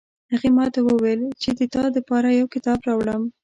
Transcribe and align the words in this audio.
هغې 0.31 0.49
ماته 0.57 0.79
وویل 0.83 1.21
چې 1.41 1.49
د 1.57 1.61
تا 1.73 1.83
د 1.95 1.97
پاره 2.09 2.29
یو 2.39 2.47
کتاب 2.53 2.79
راوړم 2.87 3.23